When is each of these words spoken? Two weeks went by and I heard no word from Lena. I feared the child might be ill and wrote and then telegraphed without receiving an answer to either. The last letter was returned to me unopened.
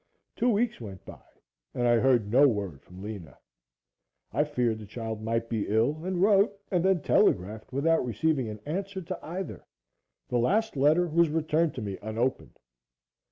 Two 0.35 0.49
weeks 0.49 0.81
went 0.81 1.05
by 1.05 1.21
and 1.75 1.87
I 1.87 1.97
heard 1.99 2.31
no 2.31 2.47
word 2.47 2.81
from 2.81 3.03
Lena. 3.03 3.37
I 4.33 4.43
feared 4.45 4.79
the 4.79 4.87
child 4.87 5.21
might 5.21 5.47
be 5.47 5.67
ill 5.67 6.03
and 6.03 6.19
wrote 6.19 6.57
and 6.71 6.83
then 6.83 7.03
telegraphed 7.03 7.71
without 7.71 8.03
receiving 8.03 8.49
an 8.49 8.61
answer 8.65 9.03
to 9.03 9.19
either. 9.23 9.63
The 10.27 10.39
last 10.39 10.75
letter 10.75 11.05
was 11.07 11.29
returned 11.29 11.75
to 11.75 11.83
me 11.83 11.99
unopened. 12.01 12.57